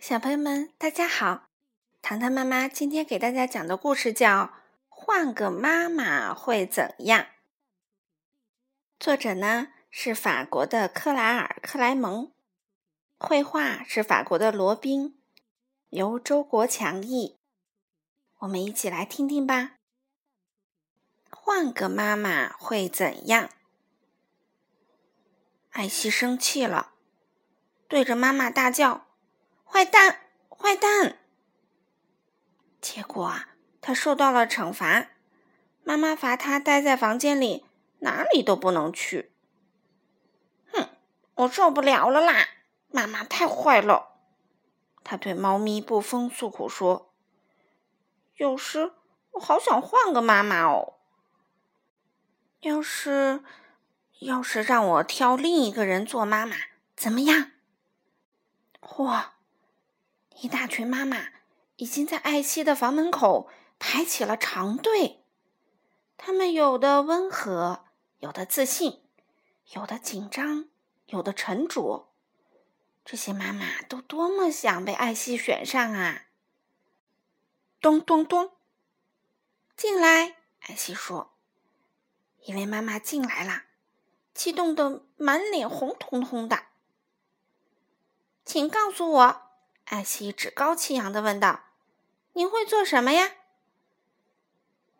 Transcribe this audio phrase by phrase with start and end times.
[0.00, 1.50] 小朋友们，大家好！
[2.00, 4.44] 糖糖妈妈今天给大家讲的故事叫
[4.88, 7.20] 《换个妈妈会怎样》。
[8.98, 12.32] 作者呢是法国的克莱尔·克莱蒙，
[13.18, 15.20] 绘画是法国的罗宾，
[15.90, 17.38] 由周国强译。
[18.38, 19.74] 我们一起来听听吧。
[21.28, 23.50] 换个妈妈会怎样？
[25.72, 26.94] 艾希生气了，
[27.86, 29.09] 对着妈妈大叫。
[29.72, 31.16] 坏蛋，坏蛋！
[32.80, 35.10] 结果啊，他受到了惩罚。
[35.84, 37.64] 妈妈罚他待在房间里，
[38.00, 39.32] 哪里都不能去。
[40.72, 40.88] 哼，
[41.36, 42.48] 我受不了了啦！
[42.88, 44.16] 妈妈太坏了。
[45.04, 47.14] 他对猫咪布风诉苦说
[48.34, 48.92] ：“有时
[49.30, 50.94] 我好想换个妈妈哦。
[52.60, 53.44] 要是，
[54.18, 56.56] 要是让我挑另一个人做妈妈，
[56.96, 57.52] 怎么样？”
[58.82, 59.26] 嚯！
[60.40, 61.28] 一大群妈妈
[61.76, 65.22] 已经在艾希的房门口排起了长队，
[66.16, 67.84] 他们有的温和，
[68.20, 69.02] 有的自信，
[69.74, 70.70] 有的紧张，
[71.06, 72.10] 有的沉着。
[73.04, 76.28] 这些妈妈都多么想被艾希选上啊！
[77.78, 78.52] 咚咚咚，
[79.76, 80.36] 进来！
[80.60, 81.34] 艾希说
[82.44, 83.64] ：“一位妈妈进来了，
[84.32, 86.66] 激动的满脸红彤彤的，
[88.46, 89.42] 请告诉我。”
[89.90, 91.64] 艾希趾高气扬的问道
[92.34, 93.32] ：“你会做什么呀？”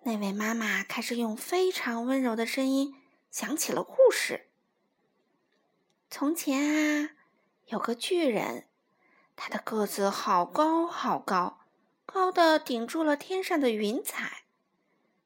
[0.02, 4.48] 那位妈妈开始用非常温柔的声音讲起了故事。
[6.10, 6.60] 从前
[7.05, 7.10] 啊，
[7.66, 8.66] 有个巨人，
[9.36, 11.60] 他的个子好高好高，
[12.04, 14.42] 高的顶住了天上的云彩。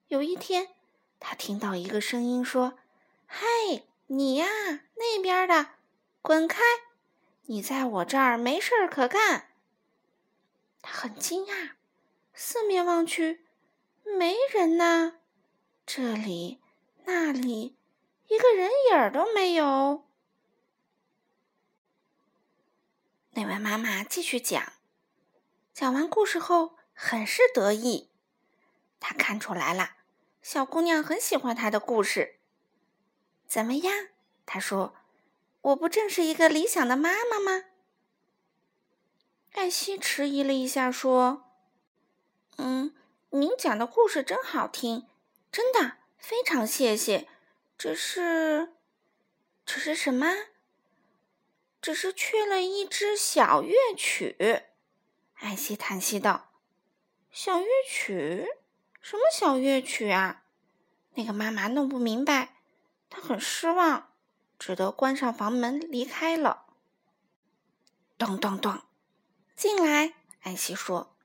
[0.09, 0.75] 有一天，
[1.19, 2.75] 他听到一个声音说
[3.27, 4.47] ：“嘿，你呀，
[4.97, 5.69] 那边的，
[6.21, 6.61] 滚开！
[7.47, 9.49] 你在我这儿没事儿可干。”
[10.87, 11.71] 他很惊讶，
[12.35, 13.47] 四面望去，
[14.05, 15.15] 没人呐，
[15.87, 16.61] 这里
[17.05, 17.75] 那里
[18.29, 20.05] 一个人影儿都没有。
[23.31, 24.75] 那位妈妈继续讲，
[25.73, 28.11] 讲完故事后很是得意。
[29.01, 29.97] 她看出来了，
[30.43, 32.39] 小姑娘很喜欢她的故事。
[33.47, 34.09] 怎么样？
[34.45, 34.95] 她说
[35.63, 37.65] ：“我不正是一个理想的妈妈吗？”
[39.55, 41.45] 艾希迟疑了一下，说
[42.59, 42.93] ：“嗯，
[43.31, 45.07] 您讲的故事真好听，
[45.53, 47.29] 真的非常谢谢。
[47.79, 48.75] 只是，
[49.65, 50.27] 只是什么？
[51.81, 54.65] 只是缺了一支小乐曲。”
[55.39, 56.51] 艾希叹息道
[57.31, 58.49] ：“小乐曲？
[59.01, 60.43] 什么小乐曲啊？”
[61.15, 62.57] 那个妈妈弄不明白，
[63.09, 64.13] 她很失望，
[64.59, 66.67] 只得关上房门离开了。
[68.19, 68.83] 咚咚咚。
[69.57, 71.17] 进来，艾希说：“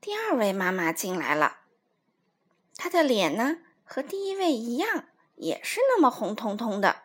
[0.00, 1.58] 第二位妈妈进来了，
[2.76, 5.04] 她的脸呢和第一位一样，
[5.36, 7.04] 也是那么红彤彤的。”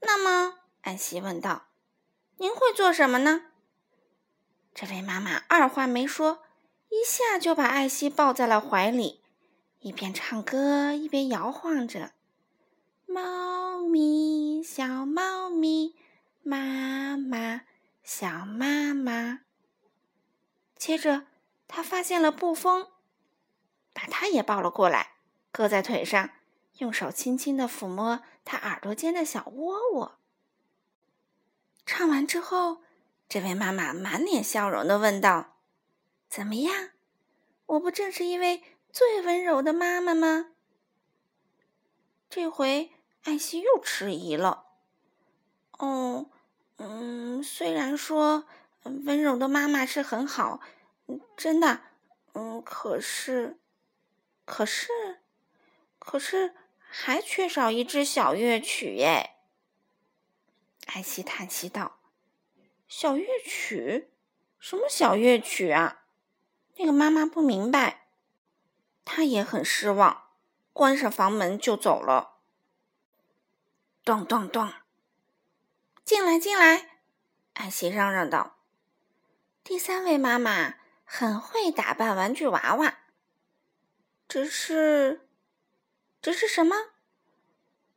[0.00, 1.68] 那么，艾希问道
[2.36, 3.46] ：“您会做什么呢？”
[4.74, 6.42] 这位妈妈二话没说，
[6.90, 9.22] 一下就把艾希抱在了怀里，
[9.80, 12.12] 一边唱歌一边摇晃着
[13.06, 15.96] ：“猫咪，小猫咪，
[16.42, 17.62] 妈妈。”
[18.10, 19.40] 小妈妈。
[20.76, 21.26] 接着，
[21.68, 22.88] 他发现了布风，
[23.92, 25.16] 把他也抱了过来，
[25.52, 26.30] 搁在腿上，
[26.78, 30.18] 用手轻轻的抚摸他耳朵间的小窝窝。
[31.84, 32.80] 唱完之后，
[33.28, 35.58] 这位妈妈满脸笑容的问道
[36.30, 36.92] ：“怎么样？
[37.66, 40.52] 我不正是一位最温柔的妈妈吗？”
[42.30, 42.90] 这回，
[43.24, 44.64] 艾希又迟疑了。
[45.72, 46.30] 哦。
[46.78, 48.46] 嗯，虽然说
[48.84, 50.60] 温柔的妈妈是很好，
[51.36, 51.80] 真的，
[52.34, 53.58] 嗯，可是，
[54.44, 55.20] 可是，
[55.98, 59.34] 可是还缺少一支小乐曲耶。
[60.86, 61.98] 艾希叹息道
[62.88, 64.10] ：“小乐曲？
[64.58, 66.04] 什么小乐曲啊？”
[66.78, 68.08] 那个妈妈不明白，
[69.04, 70.28] 她也很失望，
[70.72, 72.36] 关上房门就走了。
[74.04, 74.72] 咚咚咚。
[76.08, 76.88] 进来，进来！
[77.52, 78.56] 艾希嚷嚷道。
[79.62, 83.00] 第三位妈妈很会打扮玩具娃娃，
[84.26, 85.28] 只是，
[86.22, 86.76] 只是什么？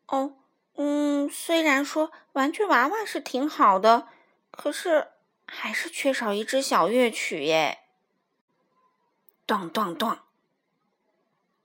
[0.08, 0.36] 哦，
[0.76, 4.10] 嗯，虽然说玩具娃娃是挺好的，
[4.52, 5.12] 可是
[5.48, 7.80] 还是缺少一支小乐曲耶。
[9.48, 10.20] 咚咚咚！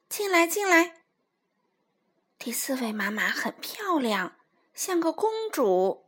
[0.08, 1.02] 进来，进来！
[2.38, 4.36] 第四位妈妈很漂亮，
[4.72, 6.05] 像个公主。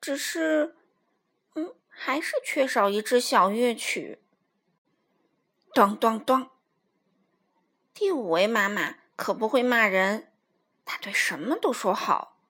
[0.00, 0.76] 只是，
[1.54, 4.20] 嗯，还是缺少一支小乐曲。
[5.74, 6.50] 咚咚咚！
[7.92, 10.32] 第五位妈妈可不会骂人，
[10.84, 12.40] 她对什么都说好。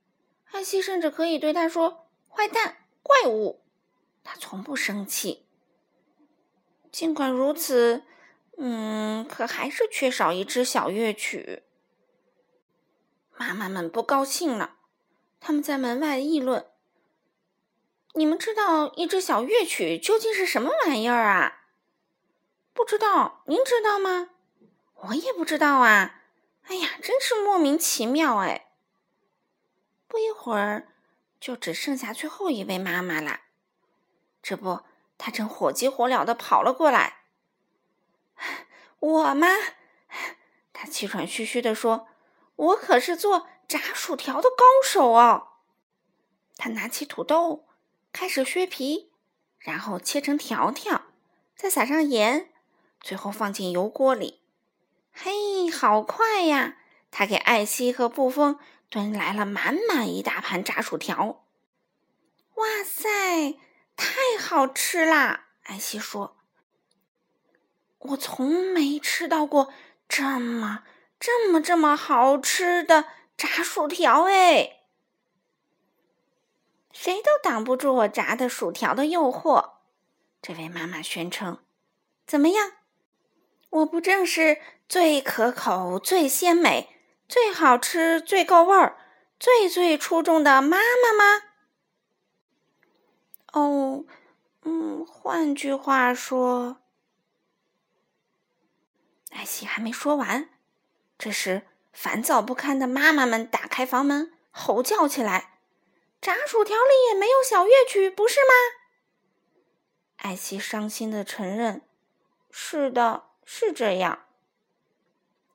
[0.51, 3.65] 艾希甚至可以对他说“坏蛋”“怪物”，
[4.25, 5.47] 她从不生气。
[6.91, 8.05] 尽管如此，
[8.57, 11.65] 嗯，可还是缺少一支小乐曲。
[13.37, 14.77] 妈妈们不高兴了，
[15.39, 16.67] 他们在门外议论
[18.15, 21.63] ：“你们知道一只小乐曲究竟是什么玩意儿啊
[22.75, 24.31] ？”“不知道，您知道吗
[24.95, 26.23] ？”“我也不知道啊。
[26.69, 28.67] ”“哎呀，真是莫名其妙哎！”
[30.09, 30.89] 不一会儿，
[31.41, 33.41] 就只剩下最后一位妈妈了。
[34.43, 34.81] 这不。
[35.21, 37.23] 她正火急火燎的跑了过来。
[39.01, 39.49] 我吗？
[40.73, 42.07] 他气喘吁吁的说
[42.55, 45.49] ：“我可是做炸薯条的高手哦。”
[46.57, 47.67] 他拿起土豆，
[48.21, 49.13] 开始削皮，
[49.61, 51.03] 然后切成条条，
[51.55, 52.51] 再撒上盐，
[53.01, 54.41] 最后放进油锅里。
[55.13, 56.79] 嘿，好快呀！
[57.13, 58.59] 他给艾希和布风
[58.91, 61.45] 端来了满满一大盘炸薯条。
[62.57, 63.57] 哇塞！
[63.95, 65.51] 太好吃啦！
[65.63, 66.39] 艾希说
[67.99, 69.73] ：“我从没吃到过
[70.09, 70.83] 这么、
[71.21, 73.05] 这么、这么好吃的
[73.37, 74.78] 炸薯条哎！
[77.01, 79.75] 谁都挡不住我炸的薯条的诱惑。”
[80.43, 81.63] 这位妈妈宣称
[82.27, 82.73] ：“怎么样？
[83.71, 86.97] 我不正是最可口、最鲜美、
[87.29, 88.99] 最好吃、最够味儿、
[89.39, 91.43] 最最出众的妈妈吗？”
[93.55, 94.05] 哦，
[94.63, 96.79] 嗯，换句话说，
[99.31, 100.51] 艾希还没说完。
[101.17, 105.58] 这时，烦躁不堪的妈妈们打开房门，吼叫起来
[106.21, 108.53] ：“炸薯条里也没有小乐曲，不是吗？”
[110.19, 111.83] 艾希伤心的承认
[112.51, 114.27] ：“是的，是这样。”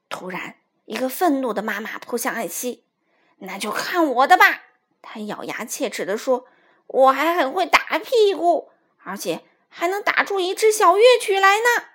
[0.10, 2.86] 突然，一个愤怒的妈妈扑向艾希
[3.40, 4.64] ：“那就看我的吧！”
[5.02, 6.48] 她咬牙切齿的说。
[6.86, 8.72] 我还很会打屁股，
[9.04, 11.86] 而且还能打出一支小乐曲来呢。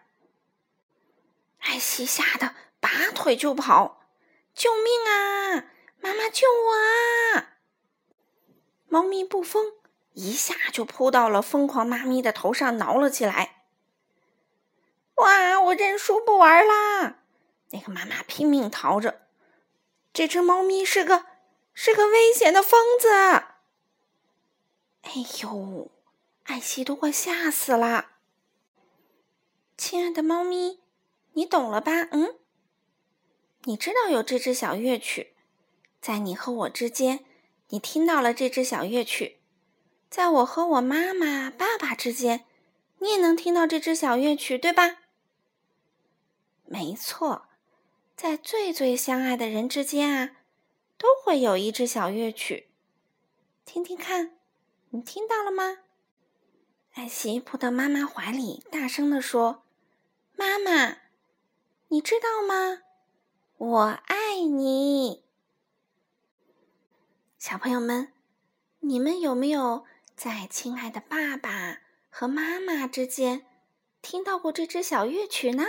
[1.60, 4.02] 艾希吓得拔腿就跑，
[4.54, 5.66] 救命啊！
[6.00, 7.57] 妈妈救我啊！
[8.88, 9.72] 猫咪布风
[10.14, 13.62] 一下就扑到了疯狂妈咪的头上，挠了起来。
[15.16, 15.60] 哇！
[15.60, 17.18] 我认输不玩啦！
[17.70, 19.26] 那个妈妈拼命逃着。
[20.12, 21.26] 这只猫咪是个
[21.74, 23.08] 是个危险的疯子。
[25.02, 25.12] 哎
[25.42, 25.90] 呦，
[26.44, 28.12] 艾希都快吓死了！
[29.76, 30.80] 亲爱的猫咪，
[31.32, 32.08] 你懂了吧？
[32.12, 32.36] 嗯，
[33.64, 35.34] 你知道有这支小乐曲，
[36.00, 37.24] 在你和我之间，
[37.70, 39.36] 你听到了这支小乐曲；
[40.08, 42.46] 在我和我妈妈、爸爸之间，
[42.98, 44.98] 你也能听到这支小乐曲，对吧？
[46.64, 47.48] 没错，
[48.16, 50.36] 在最最相爱的人之间啊，
[50.96, 52.68] 都会有一支小乐曲，
[53.64, 54.36] 听听看。
[54.90, 55.78] 你听到了吗？
[56.94, 59.62] 艾希扑到妈妈怀里，大声地说
[60.34, 60.96] ：“妈妈，
[61.88, 62.82] 你知道吗？
[63.58, 65.24] 我爱你。”
[67.38, 68.12] 小朋友们，
[68.80, 69.86] 你们有没有
[70.16, 71.78] 在亲爱的爸爸
[72.10, 73.46] 和妈妈之间
[74.02, 75.64] 听到过这支小乐曲呢？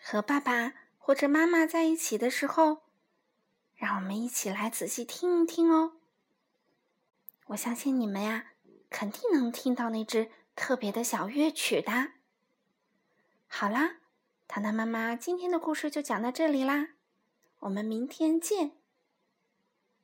[0.00, 2.82] 和爸爸或者妈妈在一起的时候，
[3.74, 5.94] 让我们一起来仔细听一听哦。
[7.46, 8.52] 我相信你们呀，
[8.88, 12.12] 肯定能听到那支特别的小乐曲的。
[13.48, 13.96] 好啦，
[14.46, 16.90] 糖糖妈妈今天的故事就讲到这里啦，
[17.58, 18.70] 我们明天见。